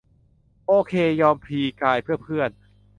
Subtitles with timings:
[0.67, 2.49] โอเค ยอมพลีกาย เพื่อเพื่อน